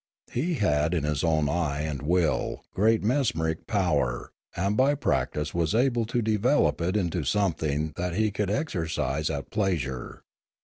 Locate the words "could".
8.31-8.49